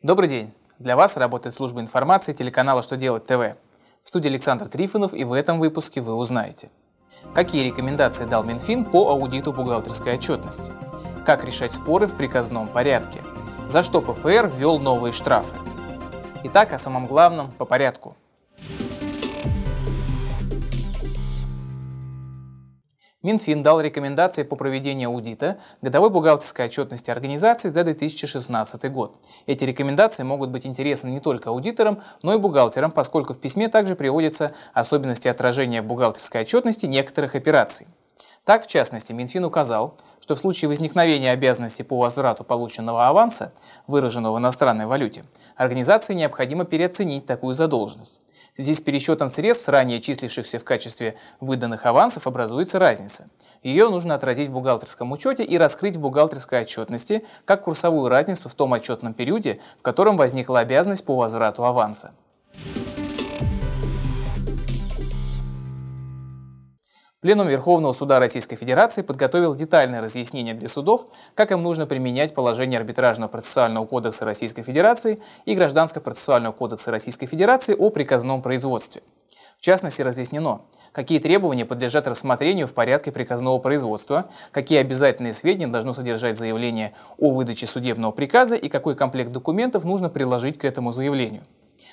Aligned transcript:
Добрый 0.00 0.28
день! 0.28 0.54
Для 0.78 0.94
вас 0.94 1.16
работает 1.16 1.56
служба 1.56 1.80
информации 1.80 2.30
телеканала 2.30 2.84
«Что 2.84 2.96
делать 2.96 3.26
ТВ». 3.26 3.56
В 4.00 4.08
студии 4.08 4.28
Александр 4.28 4.68
Трифонов 4.68 5.12
и 5.12 5.24
в 5.24 5.32
этом 5.32 5.58
выпуске 5.58 6.00
вы 6.00 6.14
узнаете. 6.14 6.70
Какие 7.34 7.66
рекомендации 7.66 8.24
дал 8.24 8.44
Минфин 8.44 8.84
по 8.84 9.10
аудиту 9.10 9.52
бухгалтерской 9.52 10.14
отчетности? 10.14 10.72
Как 11.26 11.42
решать 11.42 11.72
споры 11.72 12.06
в 12.06 12.14
приказном 12.14 12.68
порядке? 12.68 13.24
За 13.68 13.82
что 13.82 14.00
ПФР 14.00 14.52
ввел 14.56 14.78
новые 14.78 15.12
штрафы? 15.12 15.56
Итак, 16.44 16.72
о 16.72 16.78
самом 16.78 17.08
главном 17.08 17.50
по 17.50 17.64
порядку– 17.64 18.16
Минфин 23.24 23.62
дал 23.62 23.80
рекомендации 23.80 24.44
по 24.44 24.54
проведению 24.54 25.08
аудита 25.08 25.58
годовой 25.82 26.08
бухгалтерской 26.08 26.66
отчетности 26.66 27.10
организации 27.10 27.68
за 27.68 27.82
2016 27.82 28.92
год. 28.92 29.20
Эти 29.46 29.64
рекомендации 29.64 30.22
могут 30.22 30.50
быть 30.50 30.64
интересны 30.64 31.08
не 31.08 31.18
только 31.18 31.50
аудиторам, 31.50 32.00
но 32.22 32.34
и 32.34 32.38
бухгалтерам, 32.38 32.92
поскольку 32.92 33.34
в 33.34 33.40
письме 33.40 33.68
также 33.68 33.96
приводятся 33.96 34.52
особенности 34.72 35.26
отражения 35.26 35.82
бухгалтерской 35.82 36.42
отчетности 36.42 36.86
некоторых 36.86 37.34
операций. 37.34 37.88
Так, 38.48 38.64
в 38.64 38.66
частности, 38.66 39.12
Минфин 39.12 39.44
указал, 39.44 39.98
что 40.22 40.34
в 40.34 40.38
случае 40.38 40.70
возникновения 40.70 41.32
обязанности 41.32 41.82
по 41.82 41.98
возврату 41.98 42.44
полученного 42.44 43.06
аванса, 43.06 43.52
выраженного 43.86 44.36
в 44.36 44.38
иностранной 44.38 44.86
валюте, 44.86 45.26
организации 45.54 46.14
необходимо 46.14 46.64
переоценить 46.64 47.26
такую 47.26 47.54
задолженность. 47.54 48.22
В 48.52 48.54
связи 48.54 48.72
с 48.72 48.80
пересчетом 48.80 49.28
средств, 49.28 49.68
ранее 49.68 50.00
числившихся 50.00 50.58
в 50.58 50.64
качестве 50.64 51.16
выданных 51.40 51.84
авансов, 51.84 52.26
образуется 52.26 52.78
разница. 52.78 53.28
Ее 53.62 53.90
нужно 53.90 54.14
отразить 54.14 54.48
в 54.48 54.52
бухгалтерском 54.52 55.12
учете 55.12 55.44
и 55.44 55.58
раскрыть 55.58 55.96
в 55.96 56.00
бухгалтерской 56.00 56.62
отчетности 56.62 57.26
как 57.44 57.64
курсовую 57.64 58.08
разницу 58.08 58.48
в 58.48 58.54
том 58.54 58.72
отчетном 58.72 59.12
периоде, 59.12 59.60
в 59.78 59.82
котором 59.82 60.16
возникла 60.16 60.60
обязанность 60.60 61.04
по 61.04 61.14
возврату 61.16 61.66
аванса. 61.66 62.14
Пленум 67.20 67.48
Верховного 67.48 67.92
Суда 67.92 68.20
Российской 68.20 68.54
Федерации 68.54 69.02
подготовил 69.02 69.56
детальное 69.56 70.00
разъяснение 70.00 70.54
для 70.54 70.68
судов, 70.68 71.08
как 71.34 71.50
им 71.50 71.64
нужно 71.64 71.84
применять 71.84 72.32
положение 72.32 72.78
Арбитражного 72.78 73.28
процессуального 73.28 73.86
кодекса 73.86 74.24
Российской 74.24 74.62
Федерации 74.62 75.20
и 75.44 75.56
Гражданского 75.56 76.00
процессуального 76.00 76.52
кодекса 76.52 76.92
Российской 76.92 77.26
Федерации 77.26 77.74
о 77.74 77.90
приказном 77.90 78.40
производстве. 78.40 79.02
В 79.58 79.62
частности, 79.62 80.00
разъяснено, 80.00 80.60
какие 80.92 81.18
требования 81.18 81.64
подлежат 81.64 82.06
рассмотрению 82.06 82.68
в 82.68 82.72
порядке 82.72 83.10
приказного 83.10 83.58
производства, 83.58 84.30
какие 84.52 84.78
обязательные 84.78 85.32
сведения 85.32 85.66
должно 85.66 85.92
содержать 85.94 86.38
заявление 86.38 86.94
о 87.18 87.32
выдаче 87.32 87.66
судебного 87.66 88.12
приказа 88.12 88.54
и 88.54 88.68
какой 88.68 88.94
комплект 88.94 89.32
документов 89.32 89.82
нужно 89.82 90.08
приложить 90.08 90.56
к 90.56 90.64
этому 90.64 90.92
заявлению. 90.92 91.42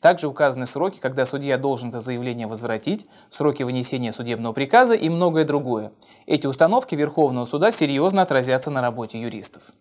Также 0.00 0.28
указаны 0.28 0.66
сроки, 0.66 0.98
когда 1.00 1.26
судья 1.26 1.58
должен 1.58 1.88
это 1.90 2.00
заявление 2.00 2.46
возвратить, 2.46 3.06
сроки 3.28 3.62
вынесения 3.62 4.12
судебного 4.12 4.52
приказа 4.52 4.94
и 4.94 5.08
многое 5.08 5.44
другое. 5.44 5.92
Эти 6.26 6.46
установки 6.46 6.94
Верховного 6.94 7.44
суда 7.44 7.70
серьезно 7.70 8.22
отразятся 8.22 8.70
на 8.70 8.80
работе 8.80 9.20
юристов. 9.20 9.72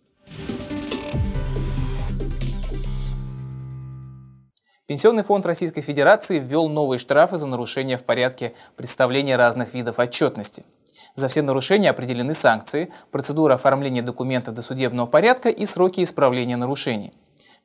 Пенсионный 4.87 5.23
фонд 5.23 5.47
Российской 5.47 5.81
Федерации 5.81 6.37
ввел 6.37 6.69
новые 6.69 6.99
штрафы 6.99 7.37
за 7.37 7.47
нарушения 7.47 7.97
в 7.97 8.03
порядке 8.03 8.53
представления 8.75 9.35
разных 9.35 9.73
видов 9.73 9.97
отчетности. 9.97 10.63
За 11.15 11.27
все 11.27 11.41
нарушения 11.41 11.89
определены 11.89 12.35
санкции, 12.35 12.91
процедура 13.09 13.55
оформления 13.55 14.03
документов 14.03 14.53
до 14.53 14.61
судебного 14.61 15.07
порядка 15.07 15.49
и 15.49 15.65
сроки 15.65 16.03
исправления 16.03 16.57
нарушений. 16.57 17.13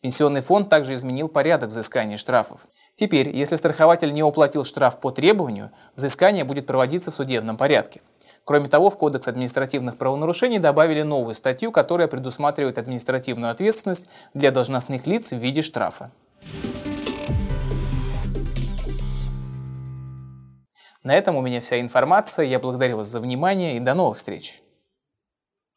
Пенсионный 0.01 0.41
фонд 0.41 0.71
также 0.71 0.95
изменил 0.95 1.29
порядок 1.29 1.69
взыскания 1.69 2.17
штрафов. 2.17 2.67
Теперь, 2.95 3.37
если 3.37 3.57
страхователь 3.57 4.13
не 4.15 4.23
уплатил 4.23 4.65
штраф 4.65 4.99
по 4.99 5.11
требованию, 5.11 5.73
взыскание 5.95 6.45
будет 6.45 6.67
проводиться 6.67 7.11
в 7.11 7.15
судебном 7.15 7.59
порядке. 7.59 8.01
Кроме 8.45 8.69
того, 8.69 8.89
в 8.89 8.97
Кодекс 8.97 9.29
административных 9.29 9.99
правонарушений 9.99 10.59
добавили 10.59 11.03
новую 11.03 11.35
статью, 11.35 11.71
которая 11.71 12.09
предусматривает 12.09 12.79
административную 12.79 13.53
ответственность 13.53 14.09
для 14.33 14.51
должностных 14.51 15.07
лиц 15.07 15.33
в 15.33 15.37
виде 15.37 15.61
штрафа. 15.61 16.11
На 21.03 21.15
этом 21.15 21.37
у 21.37 21.43
меня 21.43 21.61
вся 21.61 21.79
информация. 21.79 22.47
Я 22.47 22.59
благодарю 22.59 22.99
вас 22.99 23.09
за 23.09 23.21
внимание 23.21 23.77
и 23.77 23.81
до 23.81 23.95
новых 23.95 24.17
встреч. 24.17 24.63